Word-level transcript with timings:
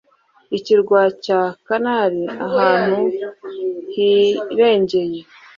Ikirwa 0.57 1.01
cya 1.23 1.41
Canary 1.65 2.21
ahantu 2.45 2.99
hirengeye, 3.93 5.19